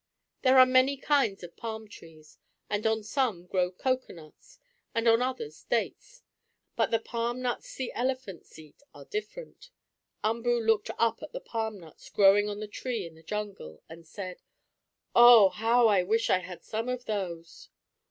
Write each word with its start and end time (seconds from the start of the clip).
There 0.41 0.57
are 0.57 0.65
many 0.65 0.97
kinds 0.97 1.43
of 1.43 1.55
palm 1.55 1.87
trees, 1.87 2.39
and 2.71 2.87
on 2.87 3.03
some 3.03 3.45
grow 3.45 3.69
cocoanuts, 3.69 4.57
and 4.95 5.07
on 5.07 5.21
others 5.21 5.63
dates; 5.65 6.23
but 6.75 6.89
the 6.89 6.97
palm 6.97 7.39
nuts 7.39 7.75
the 7.75 7.93
elephants 7.93 8.57
eat 8.57 8.81
are 8.95 9.05
different. 9.05 9.69
Umboo 10.23 10.59
looked 10.59 10.89
up 10.97 11.21
at 11.21 11.33
the 11.33 11.39
palm 11.39 11.79
nuts 11.79 12.09
growing 12.09 12.49
on 12.49 12.59
the 12.59 12.67
tree 12.67 13.05
in 13.05 13.13
the 13.13 13.21
jungle, 13.21 13.83
and 13.87 14.07
said: 14.07 14.41
"Oh, 15.13 15.49
how 15.49 15.85
I 15.87 16.01
wish 16.01 16.31
I 16.31 16.39
had 16.39 16.63
some 16.63 16.89
of 16.89 17.05
those." 17.05 17.69